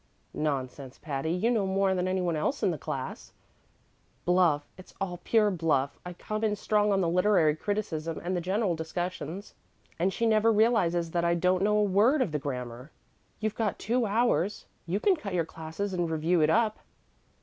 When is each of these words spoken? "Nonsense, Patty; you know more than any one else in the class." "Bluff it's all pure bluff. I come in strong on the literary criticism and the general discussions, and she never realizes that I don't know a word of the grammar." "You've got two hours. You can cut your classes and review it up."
"Nonsense, 0.33 0.97
Patty; 0.97 1.31
you 1.31 1.51
know 1.51 1.67
more 1.67 1.93
than 1.93 2.07
any 2.07 2.21
one 2.21 2.35
else 2.35 2.63
in 2.63 2.71
the 2.71 2.77
class." 2.79 3.33
"Bluff 4.25 4.67
it's 4.75 4.95
all 4.99 5.19
pure 5.23 5.51
bluff. 5.51 5.99
I 6.03 6.13
come 6.13 6.43
in 6.43 6.55
strong 6.55 6.91
on 6.91 7.01
the 7.01 7.07
literary 7.07 7.55
criticism 7.55 8.19
and 8.23 8.35
the 8.35 8.41
general 8.41 8.75
discussions, 8.75 9.53
and 9.99 10.11
she 10.11 10.25
never 10.25 10.51
realizes 10.51 11.11
that 11.11 11.23
I 11.23 11.35
don't 11.35 11.61
know 11.61 11.77
a 11.77 11.83
word 11.83 12.23
of 12.23 12.31
the 12.31 12.39
grammar." 12.39 12.89
"You've 13.41 13.53
got 13.53 13.77
two 13.77 14.07
hours. 14.07 14.65
You 14.87 14.99
can 14.99 15.15
cut 15.15 15.35
your 15.35 15.45
classes 15.45 15.93
and 15.93 16.09
review 16.09 16.41
it 16.41 16.49
up." 16.49 16.79